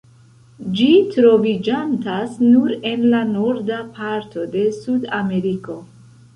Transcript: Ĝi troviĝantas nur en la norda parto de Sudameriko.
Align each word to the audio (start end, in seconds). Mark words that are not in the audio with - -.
Ĝi 0.77 0.87
troviĝantas 1.15 2.33
nur 2.47 2.75
en 2.93 3.05
la 3.13 3.21
norda 3.35 3.79
parto 4.01 4.49
de 4.59 4.67
Sudameriko. 4.83 5.81